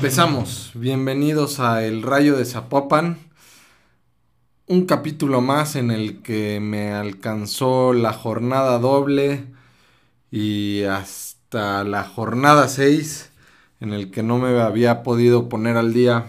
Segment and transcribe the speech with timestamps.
[0.00, 0.70] Empezamos.
[0.72, 3.18] Bienvenidos a El Rayo de Zapopan.
[4.66, 9.44] Un capítulo más en el que me alcanzó la jornada doble
[10.30, 13.30] y hasta la jornada 6
[13.80, 16.28] en el que no me había podido poner al día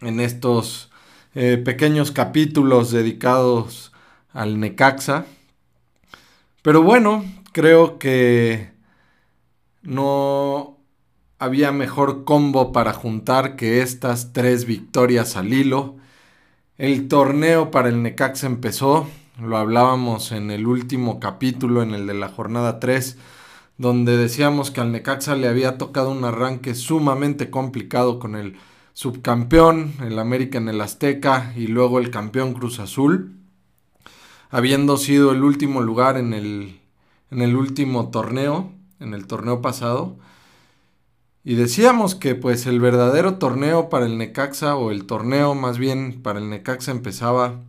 [0.00, 0.92] en estos
[1.34, 3.90] eh, pequeños capítulos dedicados
[4.32, 5.26] al Necaxa.
[6.62, 8.70] Pero bueno, creo que
[9.82, 10.73] no
[11.44, 15.96] había mejor combo para juntar que estas tres victorias al hilo.
[16.78, 19.06] El torneo para el Necaxa empezó,
[19.38, 23.18] lo hablábamos en el último capítulo, en el de la jornada 3,
[23.76, 28.56] donde decíamos que al Necaxa le había tocado un arranque sumamente complicado con el
[28.94, 33.36] subcampeón, el América en el Azteca y luego el campeón Cruz Azul,
[34.48, 36.80] habiendo sido el último lugar en el,
[37.30, 40.16] en el último torneo, en el torneo pasado.
[41.44, 46.22] Y decíamos que pues el verdadero torneo para el Necaxa, o el torneo más bien
[46.22, 47.60] para el Necaxa empezaba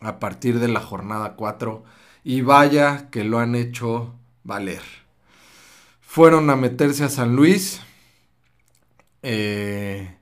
[0.00, 1.82] a partir de la jornada 4.
[2.22, 4.82] Y vaya que lo han hecho valer.
[6.00, 7.80] Fueron a meterse a San Luis,
[9.22, 10.16] eh,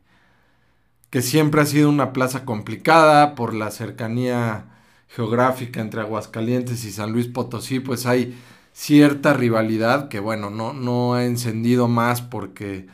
[1.11, 4.77] que siempre ha sido una plaza complicada por la cercanía
[5.09, 8.39] geográfica entre Aguascalientes y San Luis Potosí, pues hay
[8.77, 12.87] cierta rivalidad que bueno, no, no ha encendido más porque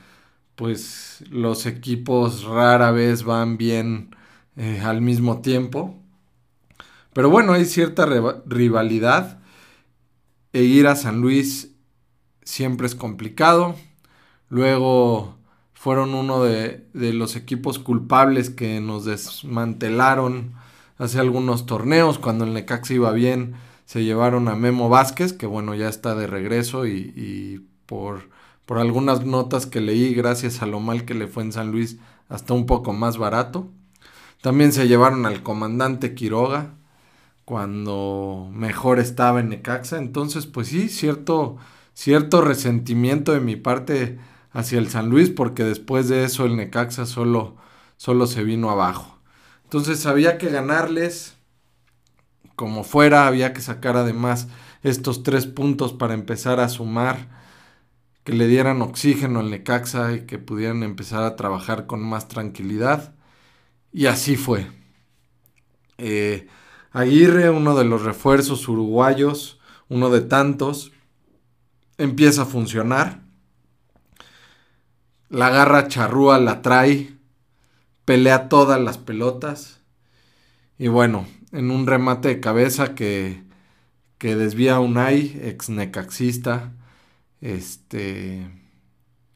[0.54, 4.14] pues los equipos rara vez van bien
[4.56, 5.98] eh, al mismo tiempo.
[7.12, 8.06] Pero bueno, hay cierta
[8.46, 9.40] rivalidad
[10.52, 11.74] e ir a San Luis
[12.44, 13.74] siempre es complicado.
[14.50, 15.36] Luego
[15.74, 20.52] fueron uno de, de los equipos culpables que nos desmantelaron
[20.96, 25.74] hace algunos torneos cuando el Necaxa iba bien se llevaron a Memo Vázquez, que bueno,
[25.74, 28.30] ya está de regreso y, por,
[28.66, 31.98] por, algunas notas que leí, gracias a lo mal que le fue en San Luis,
[32.28, 33.68] hasta un poco más barato.
[34.40, 36.74] También se llevaron al comandante Quiroga,
[37.44, 39.98] cuando mejor estaba en Necaxa.
[39.98, 41.56] Entonces, pues sí, cierto,
[41.94, 44.18] cierto resentimiento de mi parte
[44.52, 47.56] hacia el San Luis, porque después de eso el Necaxa solo,
[47.96, 49.18] solo se vino abajo.
[49.64, 51.36] Entonces había que ganarles
[52.56, 54.48] como fuera, había que sacar además
[54.82, 57.28] estos tres puntos para empezar a sumar,
[58.24, 63.14] que le dieran oxígeno al Necaxa y que pudieran empezar a trabajar con más tranquilidad.
[63.92, 64.70] Y así fue.
[65.98, 66.48] Eh,
[66.92, 69.58] Aguirre, uno de los refuerzos uruguayos,
[69.88, 70.92] uno de tantos,
[71.96, 73.22] empieza a funcionar.
[75.30, 77.16] La garra charrúa la trae,
[78.04, 79.80] pelea todas las pelotas.
[80.78, 83.42] Y bueno, en un remate de cabeza que,
[84.18, 86.72] que desvía a Unai, ex necaxista,
[87.40, 88.48] este,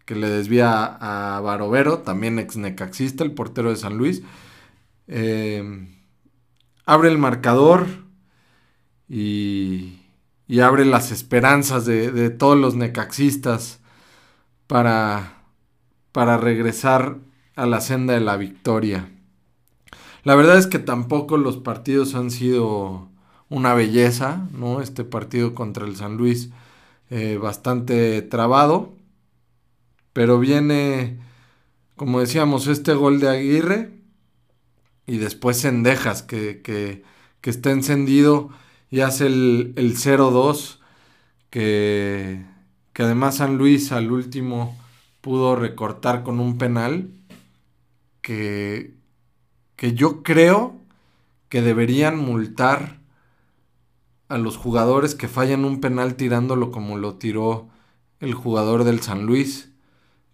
[0.05, 4.23] que le desvía a Barovero, también ex necaxista, el portero de San Luis.
[5.09, 5.89] Eh,
[6.87, 7.87] abre el marcador
[9.09, 10.01] y,
[10.49, 13.81] y abre las esperanzas de, de, todos los necaxistas
[14.67, 15.43] para,
[16.13, 17.19] para regresar
[17.57, 19.11] a la senda de la victoria.
[20.27, 23.09] La verdad es que tampoco los partidos han sido
[23.49, 24.81] una belleza, ¿no?
[24.81, 26.51] Este partido contra el San Luis
[27.11, 28.93] eh, bastante trabado,
[30.13, 31.21] pero viene,
[31.95, 34.01] como decíamos, este gol de Aguirre
[35.07, 37.05] y después Sendejas que, que,
[37.41, 38.51] que está encendido
[38.91, 40.81] y hace el, el 0-2
[41.51, 42.45] que,
[42.93, 44.77] que además San Luis al último
[45.21, 47.11] pudo recortar con un penal
[48.23, 48.97] que,
[49.77, 50.75] que yo creo
[51.49, 52.99] que deberían multar
[54.29, 57.69] a los jugadores que fallan un penal tirándolo como lo tiró
[58.21, 59.71] el jugador del San Luis,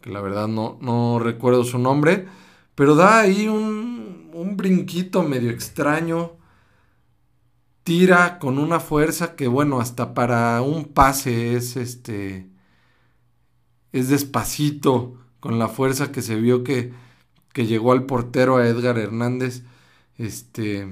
[0.00, 2.26] que la verdad no, no recuerdo su nombre,
[2.74, 6.32] pero da ahí un, un brinquito medio extraño,
[7.84, 12.48] tira con una fuerza que bueno, hasta para un pase es este,
[13.92, 16.92] es despacito, con la fuerza que se vio que
[17.52, 19.62] que llegó al portero a Edgar Hernández,
[20.18, 20.88] este,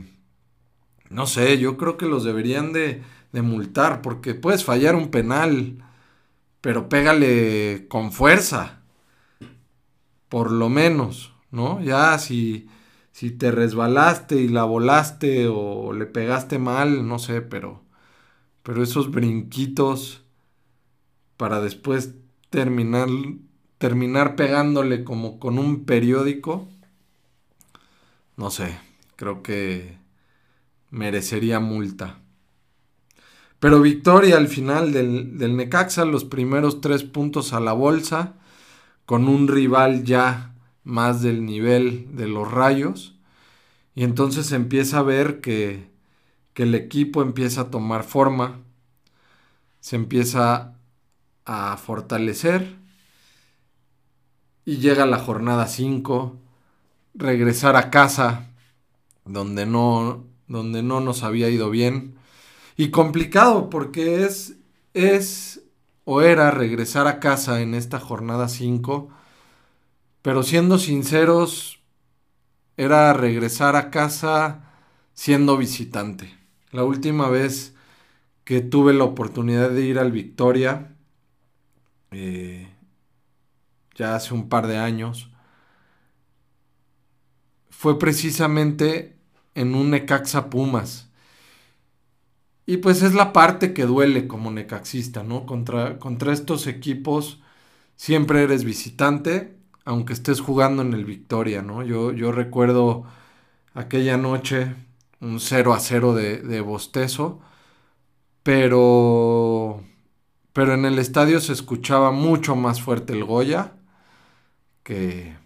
[1.08, 3.02] no sé, yo creo que los deberían de,
[3.32, 5.84] de multar porque puedes fallar un penal,
[6.60, 8.82] pero pégale con fuerza,
[10.28, 11.80] por lo menos, ¿no?
[11.82, 12.68] Ya si,
[13.12, 17.82] si te resbalaste y la volaste o le pegaste mal, no sé, pero,
[18.62, 20.24] pero esos brinquitos
[21.36, 22.14] para después
[22.50, 23.08] terminar
[23.80, 26.68] terminar pegándole como con un periódico,
[28.36, 28.78] no sé,
[29.16, 29.96] creo que
[30.90, 32.18] merecería multa.
[33.58, 38.34] Pero victoria al final del, del, Necaxa, los primeros tres puntos a la bolsa,
[39.06, 40.54] con un rival ya
[40.84, 43.18] más del nivel de los rayos.
[43.94, 45.88] Y entonces empieza a ver que,
[46.52, 48.60] que el equipo empieza a tomar forma,
[49.80, 50.74] se empieza
[51.46, 52.79] a fortalecer
[54.64, 56.36] y llega la jornada 5,
[57.14, 58.50] regresar a casa
[59.24, 62.16] donde no, donde no nos había ido bien
[62.76, 64.56] y complicado porque es,
[64.94, 65.62] es
[66.04, 69.10] o era regresar a casa en esta jornada 5,
[70.22, 71.80] pero siendo sinceros,
[72.76, 74.72] era regresar a casa
[75.12, 76.34] siendo visitante.
[76.72, 77.74] La última vez
[78.44, 80.96] que tuve la oportunidad de ir al Victoria,
[82.10, 82.68] eh,
[84.00, 85.30] ya hace un par de años,
[87.70, 89.18] fue precisamente
[89.54, 91.10] en un Necaxa Pumas.
[92.66, 95.44] Y pues es la parte que duele como necaxista, ¿no?
[95.44, 97.40] Contra, contra estos equipos
[97.96, 101.82] siempre eres visitante, aunque estés jugando en el Victoria, ¿no?
[101.82, 103.04] Yo, yo recuerdo
[103.74, 104.74] aquella noche
[105.20, 107.40] un 0 a 0 de, de bostezo,
[108.42, 109.82] pero,
[110.52, 113.74] pero en el estadio se escuchaba mucho más fuerte el Goya
[114.90, 115.36] que,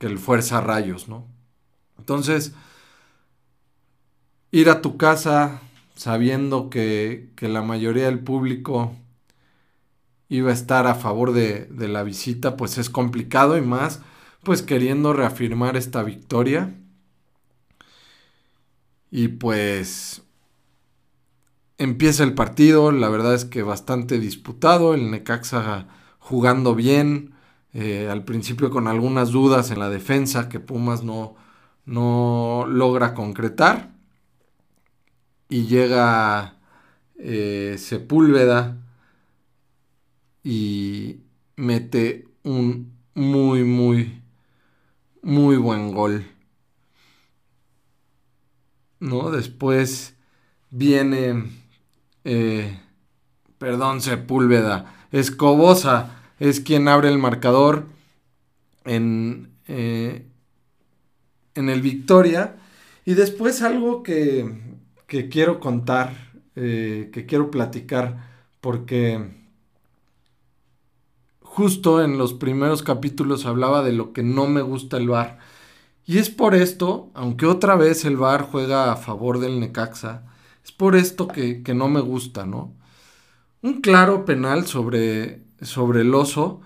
[0.00, 1.26] el Fuerza Rayos, ¿no?
[1.98, 2.54] Entonces,
[4.50, 5.60] ir a tu casa
[5.94, 8.94] sabiendo que, que, la mayoría del público
[10.30, 14.00] iba a estar a favor de, la visita, pues es complicado y más,
[14.42, 16.74] pues queriendo reafirmar esta victoria.
[19.10, 20.22] Y pues
[21.76, 25.88] empieza el partido, la verdad es que bastante disputado, el Necaxa
[26.20, 27.34] jugando bien,
[27.74, 31.36] eh, al principio con algunas dudas en la defensa que Pumas no,
[31.84, 33.92] no logra concretar.
[35.50, 36.56] Y llega
[37.16, 38.76] eh, Sepúlveda
[40.42, 41.20] y
[41.56, 44.22] mete un muy, muy,
[45.22, 46.26] muy buen gol.
[49.00, 49.30] ¿No?
[49.30, 50.16] Después
[50.70, 51.44] viene,
[52.24, 52.80] eh,
[53.58, 57.86] perdón, Sepúlveda, Escobosa es quien abre el marcador
[58.84, 60.26] en, eh,
[61.54, 62.56] en el Victoria.
[63.04, 68.28] Y después algo que, que quiero contar, eh, que quiero platicar,
[68.60, 69.38] porque
[71.40, 75.38] justo en los primeros capítulos hablaba de lo que no me gusta el VAR.
[76.06, 80.24] Y es por esto, aunque otra vez el VAR juega a favor del Necaxa,
[80.64, 82.74] es por esto que, que no me gusta, ¿no?
[83.62, 86.60] Un claro penal sobre, sobre el oso,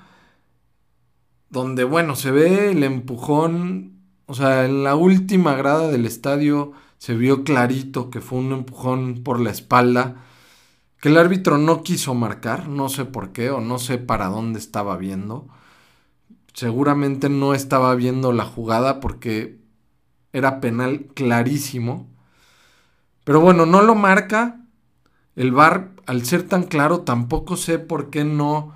[1.51, 3.93] donde, bueno, se ve el empujón
[4.33, 9.23] o sea, en la última grada del estadio se vio clarito que fue un empujón
[9.23, 10.23] por la espalda,
[11.01, 14.59] que el árbitro no quiso marcar, no sé por qué o no sé para dónde
[14.59, 15.49] estaba viendo.
[16.55, 19.59] Seguramente no estaba viendo la jugada porque
[20.33, 22.09] era penal clarísimo.
[23.25, 24.61] Pero bueno, no lo marca.
[25.37, 28.73] El VAR, al ser tan claro, tampoco sé por qué no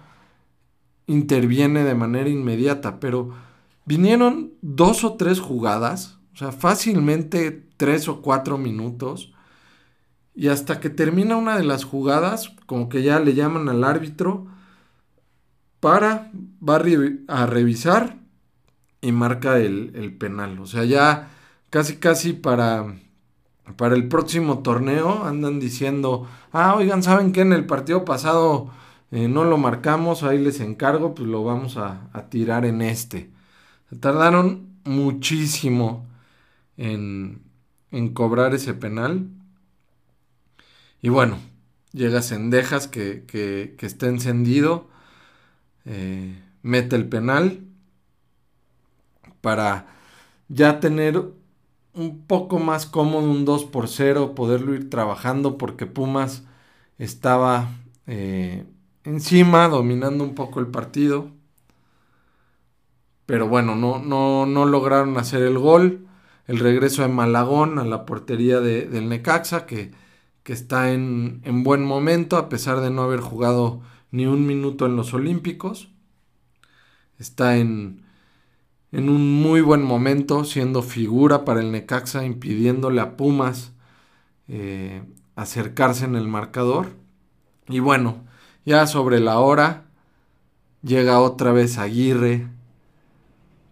[1.06, 3.32] interviene de manera inmediata, pero
[3.86, 9.32] Vinieron dos o tres jugadas, o sea, fácilmente tres o cuatro minutos.
[10.34, 14.48] Y hasta que termina una de las jugadas, como que ya le llaman al árbitro
[15.78, 16.32] para,
[16.68, 16.82] va
[17.28, 18.18] a, revisar
[19.00, 20.58] y marca el, penal.
[20.58, 21.30] O sea, ya
[21.70, 22.96] casi casi para,
[23.76, 27.42] para el próximo torneo andan diciendo, ah, oigan, ¿saben qué?
[27.42, 28.68] En el partido pasado
[29.10, 33.30] eh, no lo marcamos, ahí les encargo, pues lo vamos a, tirar en este.
[33.90, 36.06] Se tardaron muchísimo
[36.76, 37.42] en,
[37.90, 39.28] en cobrar ese penal.
[41.02, 41.38] Y bueno,
[41.92, 44.88] llega Sendejas que, que, que está encendido,
[45.84, 47.60] eh, mete el penal
[49.40, 49.86] para
[50.48, 51.22] ya tener
[51.94, 56.44] un poco más cómodo un 2 por 0, poderlo ir trabajando porque Pumas
[56.98, 57.70] estaba
[58.06, 58.66] eh,
[59.06, 61.30] encima, dominando un poco el partido.
[63.24, 66.06] Pero bueno, no, no, no lograron hacer el gol.
[66.46, 69.92] El regreso de Malagón a la portería de, del Necaxa, que,
[70.42, 73.80] que está en, en, buen momento, a pesar de no haber jugado
[74.12, 75.90] ni un minuto en los Olímpicos.
[77.18, 78.04] Está en,
[78.92, 83.72] en un muy buen momento, siendo figura para el Necaxa, impidiéndole a Pumas
[84.48, 85.02] eh,
[85.34, 86.90] acercarse en el marcador.
[87.68, 88.24] Y bueno,
[88.66, 89.84] ya sobre la hora
[90.82, 92.48] llega otra vez Aguirre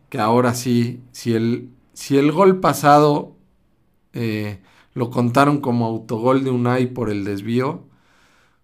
[0.09, 3.37] que ahora sí, si el, si el gol pasado
[4.13, 4.61] eh,
[4.95, 7.83] lo contaron como autogol de Unai por el desvío,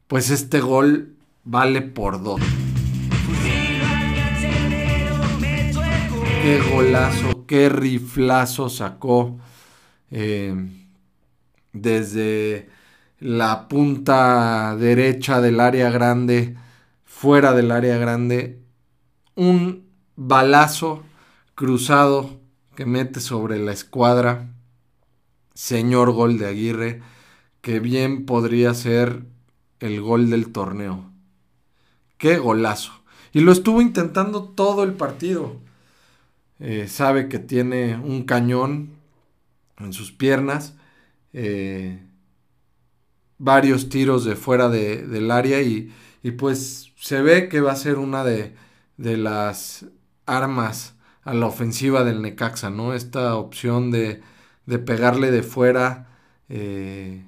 [0.07, 2.41] pues este gol vale por dos.
[6.43, 9.39] qué golazo, qué riflazo sacó
[10.11, 10.55] eh,
[11.73, 12.69] desde
[13.21, 16.57] la punta derecha del área grande,
[17.05, 18.63] fuera del área grande,
[19.37, 19.87] un
[20.17, 21.03] balazo
[21.55, 22.41] cruzado
[22.75, 24.49] que mete sobre la escuadra,
[25.55, 27.03] señor gol de Aguirre,
[27.61, 29.25] que bien podría ser
[29.81, 31.11] el gol del torneo.
[32.17, 32.93] Qué golazo.
[33.33, 35.57] Y lo estuvo intentando todo el partido.
[36.59, 38.91] Eh, sabe que tiene un cañón
[39.79, 40.75] en sus piernas.
[41.33, 42.03] Eh,
[43.41, 45.93] varios tiros de fuera del área y,
[46.39, 48.55] pues se ve que va a ser una de,
[48.99, 49.87] las
[50.27, 50.95] armas
[51.25, 52.95] a la ofensiva del Necaxa, ¿no?
[52.95, 54.23] Esta opción de,
[54.87, 56.09] pegarle de fuera
[56.49, 57.25] eh,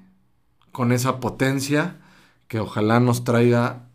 [0.71, 1.97] con esa potencia
[2.47, 3.87] que ojalá nos traiga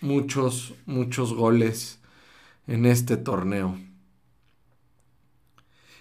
[0.00, 2.00] muchos, muchos goles
[2.66, 3.78] en este torneo.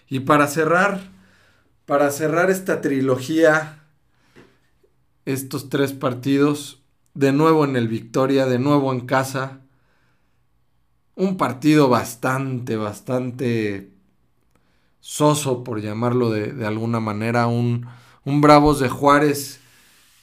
[0.08, 1.02] Y para cerrar,
[1.86, 3.85] para cerrar esta trilogía,
[5.26, 9.62] estos tres partidos, de nuevo en el Victoria, de nuevo en casa,
[11.16, 13.92] un partido bastante, bastante
[15.00, 17.88] soso, por llamarlo de, alguna manera, un,
[18.26, 19.60] un, Bravos de Juárez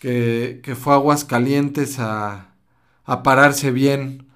[0.01, 2.55] que, que fue a Aguascalientes a,
[3.05, 4.27] a pararse bien,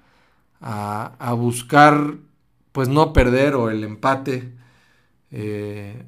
[0.61, 2.15] a, a, buscar,
[2.71, 4.53] pues no perder o el empate,
[5.31, 6.05] eh,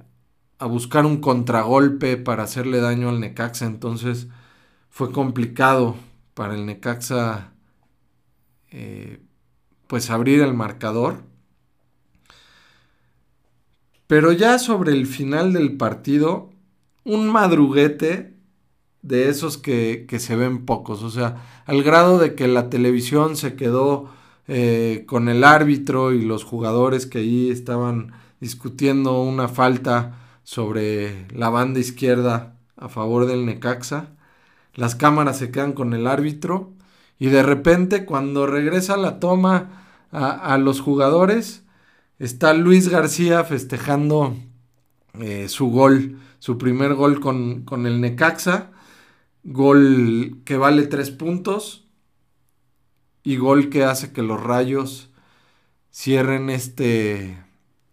[0.57, 3.65] a buscar un contragolpe para hacerle daño al Necaxa.
[3.65, 4.27] Entonces
[4.89, 5.95] fue complicado
[6.33, 7.53] para el Necaxa
[8.71, 9.21] eh,
[9.87, 11.23] pues abrir el marcador.
[14.07, 16.51] Pero ya sobre el final del partido,
[17.03, 18.35] un madruguete
[19.01, 21.03] de esos que, se ven pocos.
[21.03, 24.09] O sea, al grado de que la televisión se quedó
[24.47, 31.49] eh, con el árbitro y los jugadores que ahí estaban discutiendo una falta sobre la
[31.49, 34.15] banda izquierda a favor del Necaxa.
[34.75, 36.71] Las cámaras se quedan con el árbitro
[37.17, 41.63] y de repente cuando regresa la toma a, los jugadores
[42.17, 44.35] está Luis García festejando
[45.19, 48.71] eh, su gol, su primer gol con, con el Necaxa,
[49.43, 51.85] gol que vale tres puntos
[53.23, 55.09] y gol que hace que los rayos
[55.91, 57.37] cierren este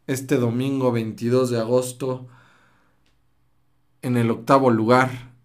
[0.06, 2.28] este domingo 22 de agosto
[4.02, 5.36] en el octavo lugar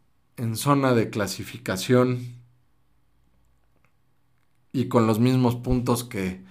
[0.41, 2.41] en zona de clasificación
[4.74, 6.43] y con los mismos puntos que,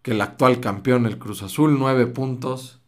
[0.00, 2.80] que el actual campeón, el Cruz Azul, nueve puntos.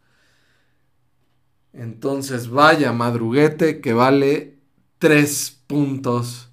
[1.75, 4.57] Entonces vaya madruguete que vale
[4.99, 6.49] tres puntos,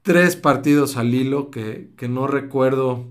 [0.00, 3.06] tres partidos al hilo que, que no recuerdo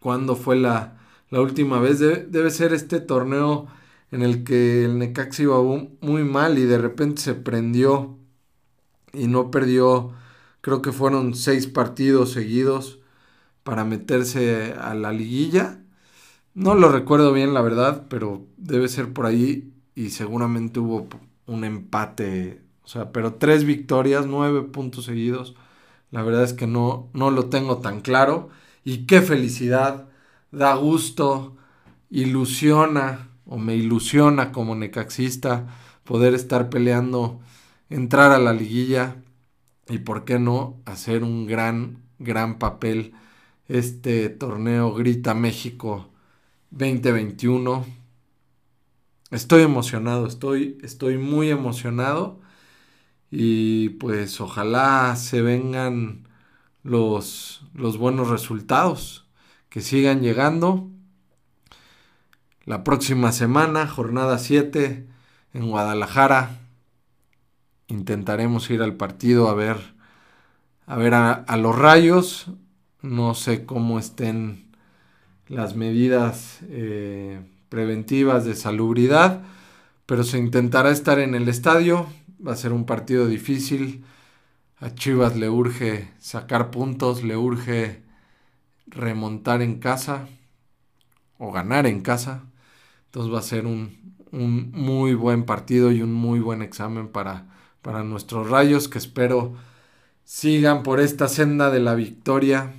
[0.00, 0.98] cuándo fue la,
[1.30, 2.00] la última vez.
[2.00, 3.68] Debe, ser este torneo
[4.10, 8.18] en el que el Necaxa iba muy mal y de repente se prendió
[9.12, 10.12] y no perdió,
[10.60, 13.00] creo que fueron seis partidos seguidos
[13.62, 15.80] para meterse a la liguilla.
[16.54, 21.08] No lo recuerdo bien, la verdad, pero debe ser por ahí y seguramente hubo
[21.46, 25.54] un empate, o sea, pero tres victorias, nueve puntos seguidos.
[26.10, 28.50] La verdad es que no, no lo tengo tan claro.
[28.84, 30.08] Y qué felicidad
[30.50, 31.56] da gusto,
[32.10, 35.66] ilusiona o me ilusiona como necaxista
[36.04, 37.40] poder estar peleando,
[37.92, 39.16] entrar a la liguilla
[39.88, 43.12] y por qué no hacer un gran, gran papel
[43.68, 46.10] este torneo Grita México
[46.70, 47.84] 2021.
[49.30, 52.40] Estoy emocionado, estoy, estoy muy emocionado
[53.30, 56.28] y pues ojalá se vengan
[56.82, 59.26] los, los buenos resultados
[59.68, 60.88] que sigan llegando.
[62.64, 65.06] La próxima semana, jornada 7
[65.52, 66.61] en Guadalajara.
[67.92, 69.76] Intentaremos ir al partido a ver
[70.86, 72.46] a ver a, los rayos.
[73.02, 74.70] No sé cómo estén
[75.46, 79.42] las medidas eh, preventivas de salubridad,
[80.06, 82.06] pero se intentará estar en el estadio.
[82.46, 84.04] Va a ser un partido difícil.
[84.78, 88.02] A Chivas le urge sacar puntos, le urge
[88.86, 90.28] remontar en casa
[91.38, 92.44] o ganar en casa.
[93.06, 97.46] Entonces va a ser un, un muy buen partido y un muy buen examen para,
[97.82, 99.54] para nuestros rayos que espero
[100.24, 102.72] sigan por esta senda de la victoria.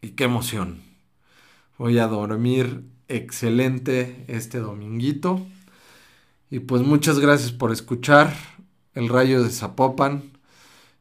[0.00, 0.82] Y qué emoción.
[1.78, 5.44] Voy a dormir excelente este dominguito.
[6.50, 8.32] Y pues muchas gracias por escuchar
[8.94, 10.32] el Rayo de Zapopan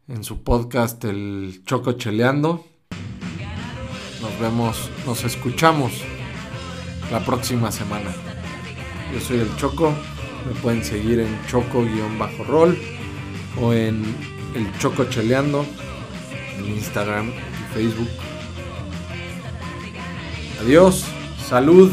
[0.07, 2.65] en su podcast El Choco Cheleando.
[4.21, 5.91] Nos vemos, nos escuchamos
[7.11, 8.11] la próxima semana.
[9.13, 9.93] Yo soy el Choco,
[10.45, 12.77] me pueden seguir en choco-roll
[13.59, 14.03] o en
[14.55, 15.65] el Choco Cheleando
[16.57, 18.09] en Instagram y Facebook.
[20.61, 21.05] Adiós,
[21.47, 21.91] salud.